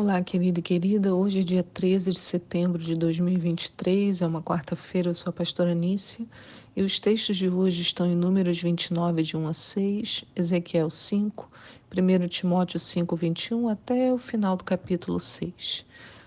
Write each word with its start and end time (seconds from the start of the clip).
Olá, 0.00 0.22
querido 0.22 0.60
e 0.60 0.62
querida. 0.62 1.12
Hoje 1.12 1.40
é 1.40 1.42
dia 1.42 1.64
13 1.64 2.12
de 2.12 2.20
setembro 2.20 2.80
de 2.80 2.94
2023, 2.94 4.22
é 4.22 4.26
uma 4.28 4.40
quarta-feira. 4.40 5.10
Eu 5.10 5.14
sou 5.14 5.30
a 5.30 5.32
pastora 5.32 5.74
Nícia 5.74 6.24
e 6.76 6.82
os 6.84 7.00
textos 7.00 7.36
de 7.36 7.48
hoje 7.48 7.82
estão 7.82 8.06
em 8.06 8.14
Números 8.14 8.62
29, 8.62 9.24
de 9.24 9.36
1 9.36 9.48
a 9.48 9.52
6, 9.52 10.24
Ezequiel 10.36 10.88
5, 10.88 11.50
1 11.90 12.28
Timóteo 12.28 12.78
5, 12.78 13.16
21 13.16 13.68
até 13.68 14.12
o 14.12 14.18
final 14.18 14.56
do 14.56 14.62
capítulo 14.62 15.18
6. 15.18 15.84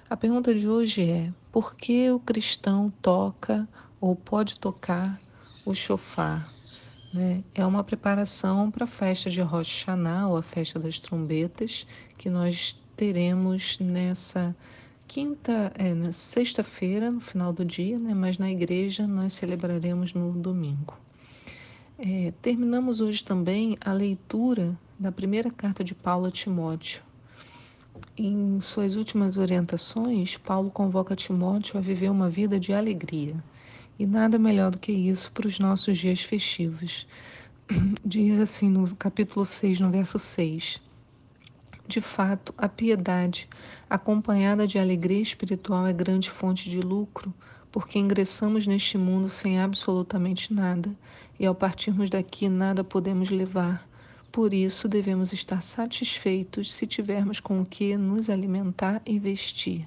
A 0.09 0.17
pergunta 0.17 0.53
de 0.53 0.67
hoje 0.67 1.09
é: 1.09 1.31
por 1.49 1.73
que 1.77 2.11
o 2.11 2.19
cristão 2.19 2.91
toca 3.01 3.65
ou 4.01 4.17
pode 4.17 4.59
tocar 4.59 5.17
o 5.65 5.73
chofar? 5.73 6.45
Né? 7.13 7.41
É 7.55 7.65
uma 7.65 7.85
preparação 7.85 8.69
para 8.69 8.83
a 8.83 8.87
festa 8.87 9.29
de 9.29 9.39
Rosh 9.39 9.85
Hashanah, 9.85 10.27
ou 10.27 10.35
a 10.35 10.43
festa 10.43 10.77
das 10.77 10.99
trombetas, 10.99 11.87
que 12.17 12.29
nós 12.29 12.77
teremos 13.01 13.79
nessa 13.79 14.55
quinta, 15.07 15.71
é, 15.73 15.91
na 15.91 16.11
sexta-feira, 16.11 17.09
no 17.09 17.19
final 17.19 17.51
do 17.51 17.65
dia, 17.65 17.97
né? 17.97 18.13
mas 18.13 18.37
na 18.37 18.51
igreja 18.51 19.07
nós 19.07 19.33
celebraremos 19.33 20.13
no 20.13 20.31
domingo. 20.33 20.95
É, 21.97 22.31
terminamos 22.43 23.01
hoje 23.01 23.23
também 23.23 23.75
a 23.83 23.91
leitura 23.91 24.77
da 24.99 25.11
primeira 25.11 25.49
carta 25.49 25.83
de 25.83 25.95
Paulo 25.95 26.27
a 26.27 26.31
Timóteo. 26.31 27.01
Em 28.15 28.61
suas 28.61 28.95
últimas 28.95 29.35
orientações, 29.35 30.37
Paulo 30.37 30.69
convoca 30.69 31.15
Timóteo 31.15 31.79
a 31.79 31.81
viver 31.81 32.11
uma 32.11 32.29
vida 32.29 32.59
de 32.59 32.71
alegria. 32.71 33.43
E 33.97 34.05
nada 34.05 34.37
melhor 34.37 34.69
do 34.69 34.77
que 34.77 34.91
isso 34.91 35.31
para 35.31 35.47
os 35.47 35.57
nossos 35.57 35.97
dias 35.97 36.21
festivos. 36.21 37.07
Diz 38.05 38.39
assim 38.39 38.69
no 38.69 38.95
capítulo 38.95 39.43
6, 39.43 39.79
no 39.79 39.89
verso 39.89 40.19
6. 40.19 40.90
De 41.91 41.99
fato, 41.99 42.53
a 42.57 42.69
piedade, 42.69 43.49
acompanhada 43.89 44.65
de 44.65 44.79
alegria 44.79 45.21
espiritual, 45.21 45.85
é 45.85 45.91
grande 45.91 46.29
fonte 46.29 46.69
de 46.69 46.79
lucro, 46.79 47.33
porque 47.69 47.99
ingressamos 47.99 48.65
neste 48.65 48.97
mundo 48.97 49.27
sem 49.27 49.59
absolutamente 49.59 50.53
nada, 50.53 50.89
e 51.37 51.45
ao 51.45 51.53
partirmos 51.53 52.09
daqui 52.09 52.47
nada 52.47 52.81
podemos 52.81 53.29
levar. 53.29 53.85
Por 54.31 54.53
isso, 54.53 54.87
devemos 54.87 55.33
estar 55.33 55.59
satisfeitos 55.59 56.71
se 56.71 56.87
tivermos 56.87 57.41
com 57.41 57.59
o 57.59 57.65
que 57.65 57.97
nos 57.97 58.29
alimentar 58.29 59.01
e 59.05 59.19
vestir. 59.19 59.85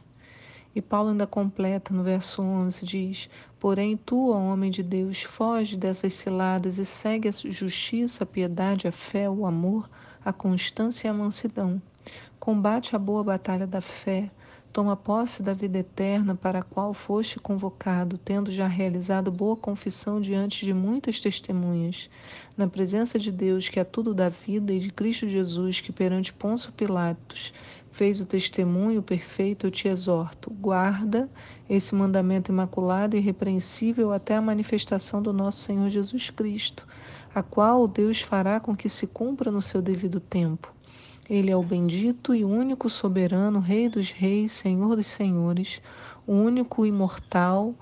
E 0.75 0.82
Paulo 0.82 1.08
ainda 1.08 1.27
completa 1.27 1.94
no 1.94 2.02
verso 2.02 2.42
11: 2.42 2.84
diz: 2.84 3.30
Porém, 3.58 3.97
tu, 3.97 4.30
ó 4.30 4.38
homem 4.38 4.70
de 4.70 4.82
Deus, 4.82 5.22
foge 5.22 5.75
dessas 5.75 6.12
ciladas 6.12 6.78
e 6.78 6.84
segue 6.84 7.28
a 7.28 7.32
justiça, 7.32 8.25
a 8.25 8.27
piedade, 8.27 8.86
a 8.86 8.92
fé, 8.92 9.30
o 9.30 9.47
amor, 9.47 9.88
a 10.25 10.33
constância 10.33 11.06
e 11.06 11.11
a 11.11 11.14
mansidão. 11.14 11.80
Combate 12.39 12.97
a 12.97 12.98
boa 12.98 13.22
batalha 13.22 13.67
da 13.67 13.80
fé, 13.80 14.31
toma 14.72 14.97
posse 14.97 15.42
da 15.42 15.53
vida 15.53 15.78
eterna 15.78 16.34
para 16.34 16.58
a 16.58 16.62
qual 16.62 16.92
foste 16.92 17.39
convocado, 17.39 18.19
tendo 18.19 18.50
já 18.50 18.66
realizado 18.66 19.31
boa 19.31 19.56
confissão 19.56 20.20
diante 20.20 20.64
de 20.64 20.75
muitas 20.75 21.20
testemunhas, 21.20 22.11
na 22.56 22.66
presença 22.66 23.19
de 23.19 23.31
Deus 23.31 23.69
que 23.69 23.78
é 23.78 23.84
tudo 23.84 24.12
da 24.12 24.28
vida 24.28 24.72
e 24.72 24.81
de 24.81 24.91
Cristo 24.91 25.28
Jesus 25.28 25.81
que 25.81 25.92
perante 25.92 26.33
Pôncio 26.33 26.72
Pilatos 26.72 27.53
fez 27.94 28.20
o 28.20 28.27
testemunho 28.27 29.00
perfeito, 29.00 29.69
eu 29.69 29.70
te 29.70 29.86
exorto, 29.86 30.50
guarda 30.50 31.31
esse 31.70 31.94
mandamento 31.94 32.50
imaculado 32.50 33.14
e 33.14 33.20
irrepreensível 33.20 34.12
até 34.12 34.34
a 34.34 34.42
manifestação 34.42 35.22
do 35.22 35.33
nosso 35.33 35.59
Senhor 35.59 35.88
Jesus 35.88 36.28
Cristo, 36.28 36.84
a 37.34 37.42
qual 37.42 37.88
Deus 37.88 38.20
fará 38.20 38.60
com 38.60 38.77
que 38.77 38.88
se 38.88 39.08
cumpra 39.08 39.50
no 39.50 39.60
seu 39.60 39.82
devido 39.82 40.20
tempo. 40.20 40.72
Ele 41.28 41.50
é 41.50 41.56
o 41.56 41.62
bendito 41.62 42.34
e 42.34 42.44
único 42.44 42.88
soberano, 42.88 43.59
Rei 43.59 43.88
dos 43.88 44.10
reis, 44.10 44.53
Senhor 44.53 44.94
dos 44.94 45.06
senhores, 45.06 45.82
o 46.26 46.32
único 46.32 46.86
imortal 46.86 47.75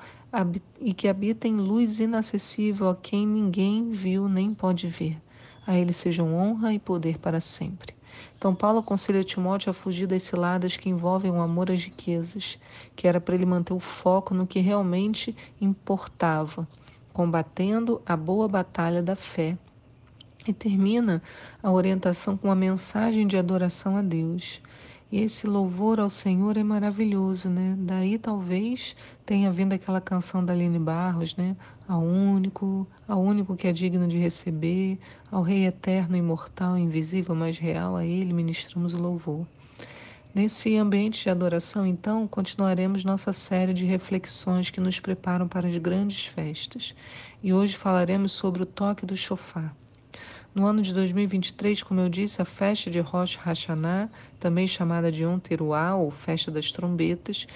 e 0.81 0.95
que 0.95 1.07
habita 1.07 1.47
em 1.47 1.57
luz 1.57 2.01
inacessível 2.01 2.89
a 2.89 2.97
quem 2.97 3.27
ninguém 3.27 3.91
viu 3.91 4.29
nem 4.29 4.55
pode 4.55 4.89
ver. 4.89 5.21
A 5.67 5.77
ele 5.77 5.93
sejam 5.93 6.35
honra 6.35 6.73
e 6.73 6.79
poder 6.79 7.19
para 7.19 7.41
sempre. 7.41 7.95
Então, 8.37 8.55
Paulo 8.55 8.79
aconselha 8.79 9.23
Timóteo 9.23 9.71
a 9.71 9.75
fugir 9.75 10.07
das 10.07 10.23
ciladas 10.23 10.77
que 10.77 10.89
envolvem 10.89 11.31
o 11.31 11.41
amor 11.41 11.71
às 11.71 11.85
riquezas, 11.85 12.59
que 12.97 13.07
era 13.07 13.21
para 13.21 13.35
ele 13.35 13.47
manter 13.47 13.73
o 13.73 13.79
foco 13.79 14.35
no 14.35 14.47
que 14.47 14.59
realmente 14.59 15.37
importava, 15.61 16.67
combatendo 17.13 18.01
a 18.07 18.17
boa 18.17 18.49
batalha 18.49 19.03
da 19.03 19.15
fé 19.15 19.57
e 20.47 20.53
termina 20.53 21.23
a 21.63 21.71
orientação 21.71 22.37
com 22.37 22.49
uma 22.49 22.55
mensagem 22.55 23.27
de 23.27 23.37
adoração 23.37 23.97
a 23.97 24.03
Deus. 24.03 24.61
E 25.11 25.21
esse 25.21 25.47
louvor 25.47 26.01
ao 26.01 26.09
Senhor 26.09 26.57
é 26.57 26.65
maravilhoso, 26.65 27.51
né? 27.51 27.77
Daí 27.79 28.19
talvez 28.19 28.97
tenha 29.27 29.53
vindo 29.53 29.75
aquela 29.75 30.01
canção 30.01 30.43
da 30.43 30.55
Aline 30.55 30.79
Barros, 30.79 31.37
né? 31.37 31.55
Ao 31.87 32.01
único, 32.01 32.87
ao 33.07 33.21
único 33.21 33.55
que 33.55 33.69
é 33.69 33.73
digno 33.73 34.09
de 34.09 34.17
receber, 34.17 34.99
ao 35.31 35.43
Rei 35.43 35.67
eterno, 35.67 36.17
imortal, 36.17 36.79
invisível, 36.79 37.35
mas 37.35 37.59
real, 37.59 37.95
a 37.95 38.07
Ele 38.07 38.33
ministramos 38.33 38.95
o 38.95 38.99
louvor. 38.99 39.47
Nesse 40.35 40.79
ambiente 40.79 41.25
de 41.25 41.29
adoração, 41.29 41.87
então, 41.87 42.27
continuaremos 42.27 43.05
nossa 43.05 43.35
série 43.35 43.75
de 43.75 43.85
reflexões 43.85 44.71
que 44.71 44.81
nos 44.81 44.99
preparam 44.99 45.47
para 45.47 45.69
as 45.69 45.77
grandes 45.77 46.25
festas. 46.25 46.95
E 47.43 47.53
hoje 47.53 47.77
falaremos 47.77 48.33
sobre 48.33 48.63
o 48.63 48.67
toque 48.67 49.05
do 49.05 49.15
chofar. 49.15 49.77
No 50.55 50.67
ano 50.67 50.81
de 50.81 50.95
2023, 50.95 51.83
como 51.83 52.01
eu 52.01 52.09
disse, 52.09 52.41
a 52.41 52.47
festa 52.47 52.91
de 52.91 52.99
Rosh 52.99 53.37
Hashanah, 53.37 54.09
também 54.41 54.67
chamada 54.67 55.13
de 55.13 55.23
Yom 55.23 55.39
Teruah, 55.39 55.97
ou 55.97 56.11
Festa 56.11 56.51
das 56.51 56.73
Trombetas, 56.73 57.47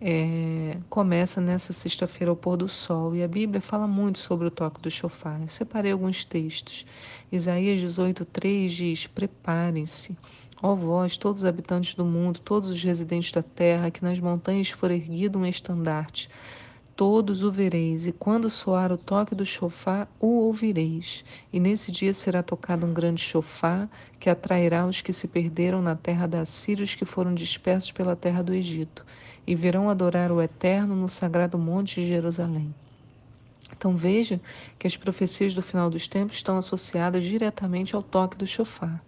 é, 0.00 0.76
começa 0.90 1.40
nessa 1.40 1.72
sexta-feira 1.72 2.30
ao 2.30 2.36
pôr 2.36 2.56
do 2.56 2.68
sol 2.68 3.14
e 3.14 3.22
a 3.22 3.28
Bíblia 3.28 3.60
fala 3.60 3.86
muito 3.86 4.18
sobre 4.18 4.46
o 4.46 4.50
toque 4.50 4.80
do 4.80 4.90
chofar. 4.90 5.40
Eu 5.40 5.48
separei 5.48 5.92
alguns 5.92 6.24
textos. 6.24 6.84
Isaías 7.32 7.80
18:3 7.80 8.68
diz: 8.68 9.06
Preparem-se, 9.06 10.16
ó 10.62 10.74
vós, 10.74 11.16
todos 11.16 11.42
os 11.42 11.46
habitantes 11.46 11.94
do 11.94 12.04
mundo, 12.04 12.40
todos 12.40 12.68
os 12.68 12.82
residentes 12.82 13.32
da 13.32 13.42
terra, 13.42 13.90
que 13.90 14.04
nas 14.04 14.20
montanhas 14.20 14.68
for 14.68 14.90
erguido 14.90 15.38
um 15.38 15.46
estandarte 15.46 16.28
todos 16.96 17.42
o 17.42 17.52
vereis, 17.52 18.06
e 18.06 18.12
quando 18.12 18.48
soar 18.48 18.90
o 18.90 18.96
toque 18.96 19.34
do 19.34 19.44
chofar, 19.44 20.08
o 20.18 20.46
ouvireis. 20.46 21.22
E 21.52 21.60
nesse 21.60 21.92
dia 21.92 22.12
será 22.14 22.42
tocado 22.42 22.86
um 22.86 22.94
grande 22.94 23.20
chofar, 23.20 23.86
que 24.18 24.30
atrairá 24.30 24.86
os 24.86 25.02
que 25.02 25.12
se 25.12 25.28
perderam 25.28 25.82
na 25.82 25.94
terra 25.94 26.26
da 26.26 26.46
Síria, 26.46 26.82
os 26.82 26.94
que 26.94 27.04
foram 27.04 27.34
dispersos 27.34 27.92
pela 27.92 28.16
terra 28.16 28.42
do 28.42 28.54
Egito, 28.54 29.04
e 29.46 29.54
virão 29.54 29.88
adorar 29.88 30.32
o 30.32 30.42
Eterno 30.42 30.96
no 30.96 31.08
sagrado 31.08 31.56
monte 31.56 32.00
de 32.00 32.06
Jerusalém. 32.08 32.74
Então 33.76 33.96
veja 33.96 34.40
que 34.78 34.86
as 34.86 34.96
profecias 34.96 35.54
do 35.54 35.62
final 35.62 35.90
dos 35.90 36.08
tempos 36.08 36.36
estão 36.36 36.56
associadas 36.56 37.24
diretamente 37.24 37.94
ao 37.94 38.02
toque 38.02 38.36
do 38.36 38.46
chofar. 38.46 39.02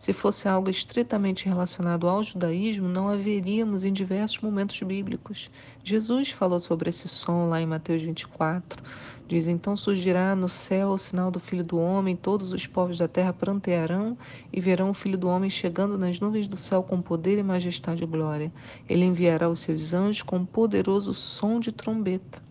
Se 0.00 0.14
fosse 0.14 0.48
algo 0.48 0.70
estritamente 0.70 1.46
relacionado 1.46 2.08
ao 2.08 2.22
judaísmo, 2.22 2.88
não 2.88 3.06
haveríamos 3.06 3.84
em 3.84 3.92
diversos 3.92 4.40
momentos 4.40 4.80
bíblicos. 4.80 5.50
Jesus 5.84 6.30
falou 6.30 6.58
sobre 6.58 6.88
esse 6.88 7.06
som 7.06 7.50
lá 7.50 7.60
em 7.60 7.66
Mateus 7.66 8.00
24. 8.00 8.82
Diz: 9.28 9.46
Então 9.46 9.76
surgirá 9.76 10.34
no 10.34 10.48
céu 10.48 10.88
o 10.88 10.98
sinal 10.98 11.30
do 11.30 11.38
Filho 11.38 11.62
do 11.62 11.78
Homem, 11.78 12.16
todos 12.16 12.50
os 12.54 12.66
povos 12.66 12.96
da 12.96 13.06
terra 13.06 13.34
prantearão 13.34 14.16
e 14.50 14.58
verão 14.58 14.88
o 14.88 14.94
Filho 14.94 15.18
do 15.18 15.28
Homem 15.28 15.50
chegando 15.50 15.98
nas 15.98 16.18
nuvens 16.18 16.48
do 16.48 16.56
céu 16.56 16.82
com 16.82 17.02
poder 17.02 17.36
e 17.36 17.42
majestade 17.42 18.02
e 18.02 18.06
glória. 18.06 18.50
Ele 18.88 19.04
enviará 19.04 19.50
os 19.50 19.60
seus 19.60 19.92
anjos 19.92 20.22
com 20.22 20.36
um 20.36 20.46
poderoso 20.46 21.12
som 21.12 21.60
de 21.60 21.72
trombeta. 21.72 22.49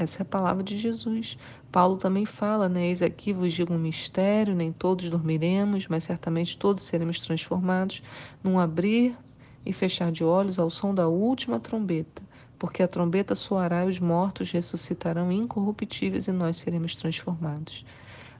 Essa 0.00 0.22
é 0.22 0.24
a 0.24 0.26
palavra 0.26 0.64
de 0.64 0.78
Jesus. 0.78 1.36
Paulo 1.70 1.98
também 1.98 2.24
fala, 2.24 2.70
né? 2.70 2.86
Eis 2.86 3.02
aqui 3.02 3.34
vos 3.34 3.52
digo 3.52 3.74
um 3.74 3.78
mistério: 3.78 4.54
nem 4.54 4.72
todos 4.72 5.10
dormiremos, 5.10 5.88
mas 5.88 6.04
certamente 6.04 6.56
todos 6.56 6.84
seremos 6.84 7.20
transformados 7.20 8.02
num 8.42 8.58
abrir 8.58 9.14
e 9.64 9.74
fechar 9.74 10.10
de 10.10 10.24
olhos 10.24 10.58
ao 10.58 10.70
som 10.70 10.94
da 10.94 11.06
última 11.06 11.60
trombeta. 11.60 12.22
Porque 12.58 12.82
a 12.82 12.88
trombeta 12.88 13.34
soará 13.34 13.84
e 13.84 13.90
os 13.90 14.00
mortos 14.00 14.50
ressuscitarão 14.50 15.30
incorruptíveis 15.30 16.28
e 16.28 16.32
nós 16.32 16.56
seremos 16.56 16.94
transformados. 16.94 17.84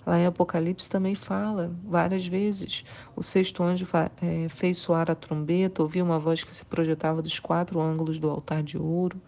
Lá 0.06 0.18
em 0.18 0.24
Apocalipse 0.24 0.88
também 0.88 1.14
fala 1.14 1.70
várias 1.84 2.26
vezes. 2.26 2.86
O 3.14 3.22
sexto 3.22 3.62
anjo 3.62 3.86
é, 4.22 4.48
fez 4.48 4.78
soar 4.78 5.10
a 5.10 5.14
trombeta, 5.14 5.82
ouviu 5.82 6.06
uma 6.06 6.18
voz 6.18 6.42
que 6.42 6.54
se 6.54 6.64
projetava 6.64 7.20
dos 7.20 7.38
quatro 7.38 7.78
ângulos 7.82 8.18
do 8.18 8.30
altar 8.30 8.62
de 8.62 8.78
ouro. 8.78 9.20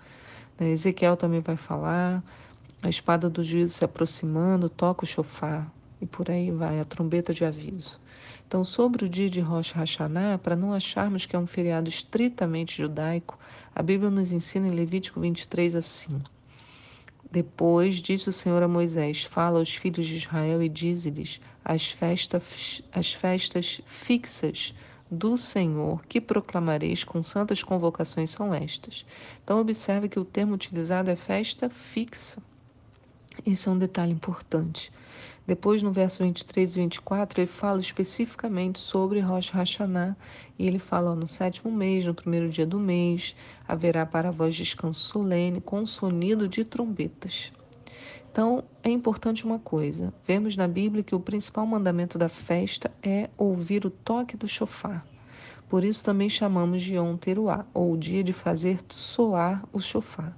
Né? 0.63 0.71
Ezequiel 0.71 1.17
também 1.17 1.41
vai 1.41 1.57
falar 1.57 2.23
a 2.81 2.89
espada 2.89 3.29
do 3.29 3.43
juízo 3.43 3.75
se 3.75 3.85
aproximando, 3.85 4.69
toca 4.69 5.05
o 5.05 5.07
chofar 5.07 5.69
e 6.01 6.07
por 6.07 6.31
aí 6.31 6.51
vai, 6.51 6.81
a 6.81 6.85
trombeta 6.85 7.35
de 7.35 7.45
aviso. 7.45 8.01
Então, 8.47 8.65
sobre 8.65 9.05
o 9.05 9.09
dia 9.09 9.31
de 9.31 9.41
Rosh 9.41 9.73
Hashanah, 9.73 10.39
para 10.39 10.57
não 10.57 10.73
acharmos 10.73 11.25
que 11.25 11.35
é 11.35 11.39
um 11.39 11.47
feriado 11.47 11.89
estritamente 11.89 12.77
judaico, 12.77 13.39
a 13.75 13.83
Bíblia 13.83 14.11
nos 14.11 14.33
ensina 14.33 14.69
em 14.69 14.73
Levítico 14.73 15.21
23 15.21 15.75
assim: 15.75 16.21
Depois 17.31 17.97
disse 17.97 18.29
o 18.29 18.33
Senhor 18.33 18.63
a 18.63 18.69
Moisés: 18.69 19.25
Fala 19.25 19.59
aos 19.59 19.75
filhos 19.75 20.07
de 20.07 20.17
Israel 20.17 20.63
e 20.63 20.69
dize-lhes: 20.69 21.41
as 21.65 21.91
festas, 21.91 22.83
as 22.93 23.15
festas 23.15 23.81
fixas 23.87 24.75
do 25.13 25.37
Senhor 25.37 26.03
que 26.07 26.23
proclamareis 26.23 27.05
com 27.05 27.23
santas 27.23 27.63
convocações 27.63 28.31
são 28.31 28.55
estas. 28.55 29.05
Então, 29.45 29.61
observe 29.61 30.09
que 30.09 30.19
o 30.19 30.25
termo 30.25 30.55
utilizado 30.55 31.11
é 31.11 31.17
festa 31.17 31.69
fixa. 31.69 32.43
Isso 33.45 33.69
é 33.69 33.73
um 33.73 33.79
detalhe 33.79 34.13
importante. 34.13 34.91
Depois, 35.47 35.83
no 35.83 35.93
verso 35.93 36.23
23 36.23 36.77
e 36.77 36.81
24, 36.81 37.41
ele 37.43 37.47
fala 37.47 37.81
especificamente 37.81 38.79
sobre 38.79 39.21
Rosh 39.21 39.51
Hashanah. 39.51 40.17
E 40.59 40.67
ele 40.67 40.79
fala: 40.79 41.11
ó, 41.11 41.15
no 41.15 41.29
sétimo 41.29 41.71
mês, 41.71 42.07
no 42.07 42.15
primeiro 42.15 42.49
dia 42.49 42.65
do 42.65 42.81
mês, 42.81 43.37
haverá 43.69 44.07
para 44.07 44.31
vós 44.31 44.55
descanso 44.55 45.01
solene, 45.01 45.61
com 45.61 45.85
sonido 45.85 46.49
de 46.49 46.65
trombetas. 46.65 47.53
Então, 48.33 48.65
é 48.83 48.89
importante 48.89 49.45
uma 49.45 49.59
coisa: 49.59 50.11
vemos 50.27 50.57
na 50.57 50.67
Bíblia 50.67 51.05
que 51.05 51.15
o 51.15 51.21
principal 51.21 51.67
mandamento 51.67 52.17
da 52.17 52.31
festa 52.31 52.91
é 53.03 53.29
ouvir 53.37 53.85
o 53.85 53.91
toque 53.91 54.39
do 54.39 54.49
chofar. 54.49 55.07
Por 55.69 55.85
isso 55.85 56.03
também 56.03 56.31
chamamos 56.31 56.81
de 56.81 56.95
Yom 56.95 57.15
Teruah, 57.19 57.67
ou 57.75 57.93
o 57.93 57.99
dia 57.99 58.25
de 58.25 58.33
fazer 58.33 58.81
soar 58.89 59.63
o 59.71 59.79
chofar. 59.79 60.35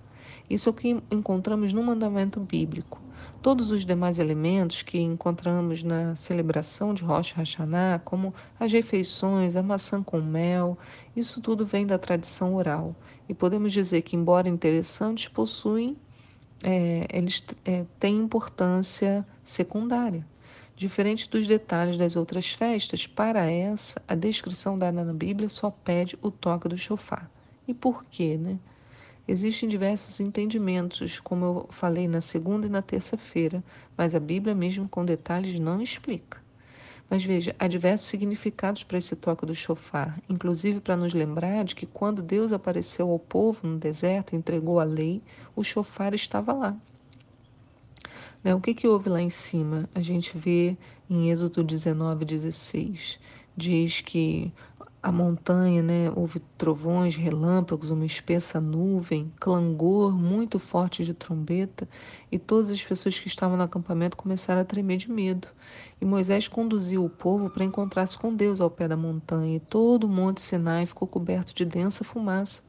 Isso 0.51 0.69
é 0.69 0.73
o 0.73 0.75
que 0.75 1.01
encontramos 1.09 1.73
no 1.73 1.85
mandamento 1.85 2.41
bíblico. 2.41 3.01
Todos 3.41 3.71
os 3.71 3.87
demais 3.87 4.19
elementos 4.19 4.83
que 4.83 4.99
encontramos 4.99 5.85
na 5.85 6.17
celebração 6.17 6.95
de 6.95 7.05
Rosh 7.05 7.31
Hashanah, 7.31 8.01
como 8.05 8.35
as 8.59 8.73
refeições, 8.73 9.55
a 9.55 9.63
maçã 9.63 10.03
com 10.03 10.21
mel, 10.21 10.77
isso 11.15 11.41
tudo 11.41 11.65
vem 11.65 11.87
da 11.87 11.97
tradição 11.97 12.57
oral. 12.57 12.97
E 13.29 13.35
podemos 13.35 13.73
dizer 13.73 14.03
que, 14.03 14.17
embora 14.17 14.49
interessantes, 14.49 15.29
possuem, 15.29 15.97
é, 16.63 17.07
eles 17.13 17.45
é, 17.65 17.85
têm 17.99 18.17
importância 18.17 19.27
secundária. 19.43 20.27
Diferente 20.77 21.31
dos 21.31 21.47
detalhes 21.47 21.97
das 21.97 22.17
outras 22.17 22.51
festas, 22.51 23.07
para 23.07 23.51
essa, 23.51 24.03
a 24.09 24.15
descrição 24.15 24.79
dada 24.79 25.05
na 25.05 25.13
Bíblia 25.13 25.49
só 25.49 25.71
pede 25.71 26.19
o 26.21 26.31
toque 26.31 26.69
do 26.69 26.77
chofar. 26.77 27.31
E 27.67 27.73
por 27.73 28.05
quê, 28.05 28.37
né? 28.37 28.59
Existem 29.27 29.69
diversos 29.69 30.21
entendimentos, 30.21 31.19
como 31.19 31.45
eu 31.45 31.69
falei 31.71 32.07
na 32.07 32.21
segunda 32.21 32.67
e 32.67 32.71
na 32.71 32.83
terça-feira, 32.83 33.65
mas 33.97 34.15
a 34.15 34.21
Bíblia, 34.21 34.55
mesmo 34.55 34.87
com 34.89 35.05
detalhes, 35.05 35.59
não 35.59 35.81
explica. 35.81 36.44
Mas 37.15 37.25
veja, 37.25 37.55
há 37.61 37.69
diversos 37.69 38.09
significados 38.09 38.83
para 38.83 38.99
esse 38.99 39.15
toque 39.15 39.47
do 39.47 39.55
chofar, 39.55 40.21
inclusive 40.29 40.81
para 40.81 40.97
nos 40.97 41.15
lembrar 41.15 41.65
de 41.65 41.77
que 41.77 41.87
quando 41.87 42.21
Deus 42.21 42.51
apareceu 42.51 43.09
ao 43.09 43.21
povo 43.21 43.69
no 43.69 43.79
deserto 43.79 44.35
entregou 44.35 44.81
a 44.81 44.85
lei, 44.85 45.23
o 45.55 45.63
chofar 45.63 46.13
estava 46.13 46.53
lá. 46.53 46.77
Né? 48.43 48.53
O 48.53 48.61
que, 48.61 48.75
que 48.75 48.89
houve 48.89 49.09
lá 49.09 49.23
em 49.23 49.31
cima? 49.31 49.89
A 49.95 50.03
gente 50.03 50.37
vê 50.37 50.77
em 51.09 51.31
Êxodo 51.31 51.63
19, 51.63 52.25
16. 52.25 53.21
Diz 53.57 54.01
que 54.01 54.53
a 55.05 55.13
montanha, 55.13 55.83
né? 55.83 56.11
Houve 56.17 56.41
trovões, 56.57 57.15
relâmpagos, 57.15 57.91
uma 57.91 58.07
espessa 58.07 58.59
nuvem, 58.59 59.31
clangor 59.39 60.17
muito 60.17 60.59
forte 60.59 61.05
de 61.05 61.13
trombeta, 61.13 61.87
e 62.33 62.39
todas 62.39 62.71
as 62.71 62.83
pessoas 62.83 63.21
que 63.21 63.29
estavam 63.29 63.55
no 63.55 63.63
acampamento 63.63 64.17
começaram 64.17 64.63
a 64.63 64.65
tremer 64.65 64.97
de 64.97 65.11
medo. 65.11 65.47
E 66.01 66.07
Moisés 66.07 66.49
conduziu 66.49 67.05
o 67.05 67.11
povo 67.11 67.51
para 67.51 67.65
encontrar-se 67.65 68.17
com 68.17 68.35
Deus 68.35 68.63
ao 68.63 68.71
pé 68.71 68.89
da 68.89 68.97
montanha, 68.97 69.57
e 69.57 69.61
todo 69.61 70.05
o 70.05 70.09
monte 70.09 70.41
Sinai 70.41 70.87
ficou 70.87 71.07
coberto 71.07 71.55
de 71.55 71.67
densa 71.67 72.03
fumaça, 72.03 72.63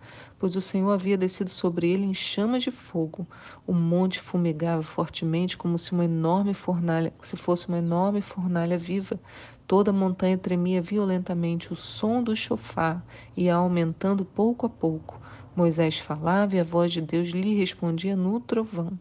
pois 0.45 0.55
o 0.55 0.61
Senhor 0.61 0.91
havia 0.91 1.17
descido 1.17 1.49
sobre 1.49 1.89
ele 1.89 2.05
em 2.05 2.13
chamas 2.13 2.61
de 2.61 2.69
fogo. 2.69 3.25
O 3.65 3.73
monte 3.73 4.19
fumegava 4.19 4.83
fortemente 4.83 5.57
como 5.57 5.75
se 5.75 5.91
uma 5.91 6.05
enorme 6.05 6.53
fornalha, 6.53 7.11
se 7.19 7.35
fosse 7.35 7.67
uma 7.67 7.79
enorme 7.79 8.21
fornalha 8.21 8.77
viva. 8.77 9.19
Toda 9.65 9.89
a 9.89 9.93
montanha 9.93 10.37
tremia 10.37 10.83
violentamente, 10.83 11.73
o 11.73 11.75
som 11.75 12.21
do 12.21 12.35
chofar 12.35 13.03
ia 13.35 13.55
aumentando 13.55 14.23
pouco 14.23 14.67
a 14.67 14.69
pouco. 14.69 15.19
Moisés 15.55 15.97
falava 15.97 16.55
e 16.55 16.59
a 16.59 16.63
voz 16.63 16.91
de 16.91 17.01
Deus 17.01 17.29
lhe 17.29 17.55
respondia 17.55 18.15
no 18.15 18.39
trovão. 18.39 18.91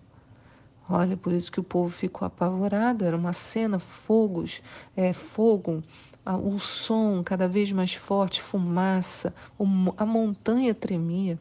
Olha, 0.88 1.14
por 1.14 1.30
isso 1.30 1.52
que 1.52 1.60
o 1.60 1.64
povo 1.64 1.90
ficou 1.90 2.24
apavorado. 2.24 3.04
Era 3.04 3.18
uma 3.18 3.34
cena, 3.34 3.78
fogos, 3.78 4.62
é, 4.96 5.12
fogo, 5.12 5.82
o 6.26 6.58
som 6.58 7.22
cada 7.22 7.46
vez 7.46 7.70
mais 7.72 7.94
forte, 7.94 8.40
fumaça, 8.40 9.34
a 9.96 10.06
montanha 10.06 10.74
tremia. 10.74 11.38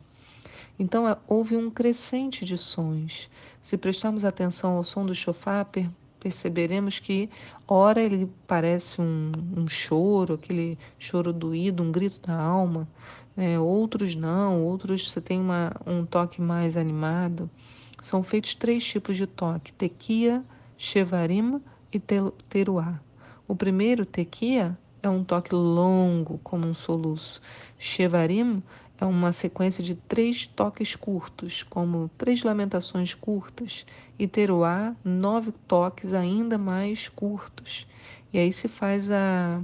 Então 0.78 1.06
houve 1.28 1.56
um 1.56 1.70
crescente 1.70 2.46
de 2.46 2.58
sons. 2.58 3.30
Se 3.62 3.78
prestarmos 3.78 4.26
atenção 4.26 4.74
ao 4.78 4.84
som 4.84 5.06
do 5.06 5.16
chofar, 5.16 5.70
perceberemos 6.20 7.00
que, 7.00 7.30
ora, 7.68 8.02
ele 8.02 8.30
parece 8.48 9.02
um, 9.02 9.32
um 9.56 9.68
choro, 9.68 10.34
aquele 10.34 10.78
choro 10.98 11.32
doído, 11.32 11.84
um 11.84 11.92
grito 11.92 12.20
da 12.26 12.36
alma, 12.36 12.88
né? 13.36 13.60
outros 13.60 14.16
não, 14.16 14.64
outros 14.64 15.12
você 15.12 15.22
tem 15.22 15.40
uma, 15.40 15.72
um 15.86 16.06
toque 16.06 16.42
mais 16.42 16.76
animado. 16.76 17.50
São 18.02 18.22
feitos 18.22 18.56
três 18.56 18.84
tipos 18.84 19.16
de 19.16 19.28
toque: 19.28 19.72
tequia, 19.74 20.44
chevarim 20.78 21.62
e 21.92 22.00
teruá. 22.50 23.00
O 23.48 23.56
primeiro, 23.56 24.06
tequia, 24.06 24.78
é 25.01 25.10
um 25.10 25.24
toque 25.24 25.54
longo, 25.54 26.40
como 26.44 26.68
um 26.68 26.74
soluço. 26.74 27.42
Chevarim 27.78 28.63
é 29.00 29.06
uma 29.06 29.31
sequência 29.31 29.84
de 29.84 29.95
três 29.95 30.48
toques 30.48 30.95
curtos, 30.95 31.63
como 31.63 32.10
três 32.18 32.44
lamentações 32.44 33.13
curtas, 33.13 33.86
e 34.18 34.28
teruá, 34.28 34.95
nove 35.04 35.51
toques 35.68 36.13
ainda 36.13 36.57
mais 36.57 37.10
curtos. 37.10 37.86
E 38.31 38.40
aí 38.40 38.51
se 38.51 38.68
faz 38.68 39.12
a, 39.12 39.62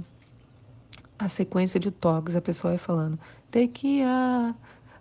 a 1.18 1.28
sequência 1.28 1.80
de 1.80 1.90
toques, 1.90 2.36
a 2.36 2.40
pessoa 2.40 2.72
vai 2.72 2.78
falando 2.78 3.18
tequia, 3.50 4.54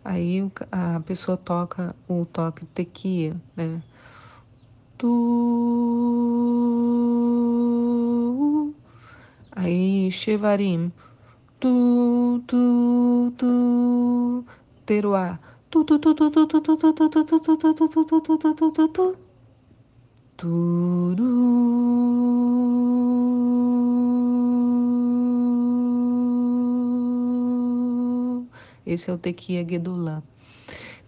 aí 0.03 0.41
a 0.71 0.99
pessoa 1.01 1.37
toca 1.37 1.95
o 2.07 2.25
toque 2.25 2.65
tequia, 2.67 3.35
né? 3.55 3.81
Tu, 4.97 5.07
aí 9.51 10.11
chevarim, 10.11 10.91
tu, 11.59 12.43
tu, 12.47 13.33
tu, 13.37 14.45
teruá, 14.85 15.39
tu, 15.69 15.83
tu, 15.83 15.99
tu, 15.99 16.13
tu, 16.15 16.31
tu, 16.31 16.47
tu, 16.47 16.61
tu, 16.61 16.77
tu, 16.77 16.93
tu, 16.93 17.03
tu, 17.13 17.19
tu, 17.25 17.37
tu, 17.37 17.57
tu, 17.57 17.85
tu, 17.85 18.21
tu, 18.21 18.37
tu, 18.37 18.53
tu, 18.53 18.71
tu, 18.71 18.87
tu, 18.87 19.29
Turu. 20.39 21.27
Esse 28.85 29.11
é 29.11 29.13
o 29.13 29.17
Tequia 29.17 29.67
Gedulá. 29.67 30.23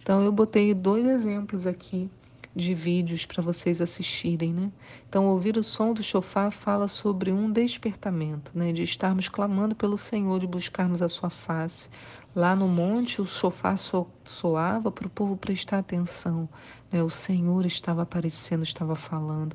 Então 0.02 0.22
eu 0.22 0.30
botei 0.30 0.74
dois 0.74 1.06
exemplos 1.06 1.66
aqui 1.66 2.10
de 2.54 2.74
vídeos 2.74 3.24
para 3.24 3.42
vocês 3.42 3.80
assistirem, 3.80 4.52
né? 4.52 4.70
Então 5.08 5.26
ouvir 5.26 5.56
o 5.56 5.62
som 5.62 5.92
do 5.92 6.02
chofar 6.02 6.50
fala 6.50 6.86
sobre 6.86 7.32
um 7.32 7.50
despertamento, 7.50 8.52
né? 8.54 8.72
De 8.72 8.82
estarmos 8.82 9.28
clamando 9.28 9.74
pelo 9.74 9.96
Senhor, 9.96 10.38
de 10.38 10.46
buscarmos 10.46 11.00
a 11.00 11.08
sua 11.08 11.30
face. 11.30 11.88
Lá 12.34 12.56
no 12.56 12.66
monte, 12.66 13.20
o 13.20 13.26
sofá 13.26 13.76
so, 13.76 14.06
soava 14.24 14.90
para 14.90 15.06
o 15.06 15.10
povo 15.10 15.36
prestar 15.36 15.78
atenção. 15.78 16.48
Né? 16.90 17.02
O 17.02 17.10
Senhor 17.10 17.66
estava 17.66 18.02
aparecendo, 18.02 18.62
estava 18.62 18.94
falando. 18.96 19.54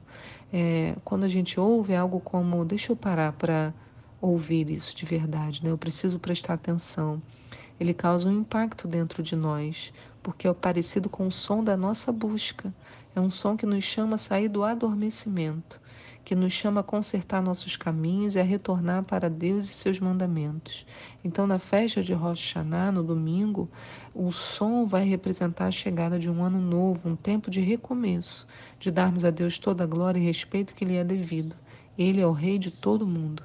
É, 0.54 0.96
quando 1.04 1.24
a 1.24 1.27
gente 1.27 1.60
ouve, 1.60 1.94
é 1.94 1.98
algo 1.98 2.20
como: 2.20 2.63
deixa 2.63 2.92
eu 2.92 2.96
parar 2.96 3.34
para 3.34 3.74
ouvir 4.22 4.70
isso 4.70 4.96
de 4.96 5.06
verdade, 5.06 5.63
né? 5.63 5.72
eu 5.72 5.77
preciso 5.77 6.20
prestar 6.20 6.54
atenção. 6.54 7.22
Ele 7.80 7.94
causa 7.94 8.27
um 8.27 8.39
impacto 8.39 8.88
dentro 8.88 9.22
de 9.22 9.36
nós, 9.36 9.94
porque 10.22 10.48
é 10.48 10.54
parecido 10.54 11.10
com 11.10 11.28
o 11.28 11.32
som 11.32 11.64
da 11.64 11.78
nossa 11.78 12.12
busca. 12.12 12.74
É 13.16 13.20
um 13.20 13.30
som 13.30 13.58
que 13.58 13.66
nos 13.66 13.84
chama 13.84 14.16
a 14.16 14.18
sair 14.18 14.48
do 14.48 14.64
adormecimento 14.64 15.80
que 16.28 16.36
nos 16.36 16.52
chama 16.52 16.82
a 16.82 16.84
consertar 16.84 17.42
nossos 17.42 17.78
caminhos 17.78 18.36
e 18.36 18.40
a 18.42 18.44
retornar 18.44 19.02
para 19.02 19.30
Deus 19.30 19.64
e 19.64 19.68
seus 19.70 19.98
mandamentos. 19.98 20.86
Então, 21.24 21.48
na 21.48 21.58
festa 21.58 22.04
de 22.04 22.12
Rosh 22.12 22.54
Hashanah, 22.54 22.92
no 22.92 23.02
domingo, 23.02 23.70
o 24.14 24.30
som 24.30 24.86
vai 24.86 25.06
representar 25.06 25.68
a 25.68 25.72
chegada 25.72 26.20
de 26.20 26.30
um 26.30 26.44
ano 26.44 26.60
novo, 26.60 27.08
um 27.08 27.16
tempo 27.16 27.50
de 27.50 27.62
recomeço, 27.62 28.46
de 28.78 28.92
darmos 28.92 29.24
a 29.24 29.30
Deus 29.30 29.58
toda 29.58 29.86
a 29.86 29.88
glória 29.88 30.20
e 30.20 30.26
respeito 30.26 30.76
que 30.76 30.84
lhe 30.84 30.98
é 30.98 31.04
devido. 31.06 31.56
Ele 31.98 32.20
é 32.20 32.28
o 32.28 32.34
rei 32.34 32.60
de 32.60 32.72
todo 32.72 33.08
mundo. 33.08 33.42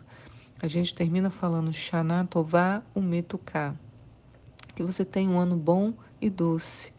A 0.60 0.66
gente 0.66 0.92
termina 0.92 1.30
falando 1.30 1.72
Shana 1.72 2.26
Tová 2.28 2.82
Umetuká. 2.96 3.76
Que 4.74 4.82
você 4.82 5.04
tenha 5.04 5.30
um 5.30 5.38
ano 5.38 5.54
bom 5.54 5.94
e 6.22 6.30
doce. 6.30 6.92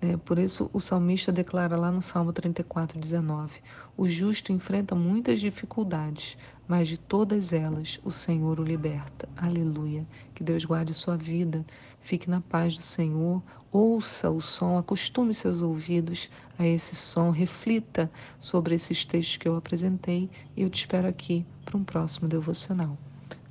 É, 0.00 0.16
por 0.16 0.38
isso, 0.38 0.70
o 0.72 0.80
salmista 0.80 1.32
declara 1.32 1.76
lá 1.76 1.90
no 1.90 2.00
Salmo 2.00 2.32
34, 2.32 2.98
19: 2.98 3.60
O 3.96 4.06
justo 4.06 4.52
enfrenta 4.52 4.94
muitas 4.94 5.40
dificuldades, 5.40 6.38
mas 6.68 6.86
de 6.86 6.96
todas 6.96 7.52
elas 7.52 7.98
o 8.04 8.12
Senhor 8.12 8.60
o 8.60 8.62
liberta. 8.62 9.28
Aleluia. 9.36 10.06
Que 10.34 10.44
Deus 10.44 10.64
guarde 10.64 10.94
sua 10.94 11.16
vida. 11.16 11.66
Fique 12.00 12.30
na 12.30 12.40
paz 12.40 12.76
do 12.76 12.82
Senhor. 12.82 13.42
Ouça 13.72 14.30
o 14.30 14.40
som, 14.40 14.78
acostume 14.78 15.34
seus 15.34 15.60
ouvidos 15.62 16.30
a 16.58 16.66
esse 16.66 16.94
som, 16.94 17.30
reflita 17.30 18.10
sobre 18.38 18.74
esses 18.74 19.04
textos 19.04 19.36
que 19.36 19.48
eu 19.48 19.56
apresentei 19.56 20.30
e 20.56 20.62
eu 20.62 20.70
te 20.70 20.80
espero 20.80 21.06
aqui 21.06 21.44
para 21.64 21.76
um 21.76 21.84
próximo 21.84 22.28
devocional. 22.28 22.96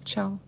Tchau. 0.04 0.47